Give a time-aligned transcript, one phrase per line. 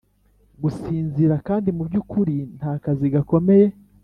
[0.61, 3.67] gusinzira kandi mu by’ukuri nta kazi gakomeye.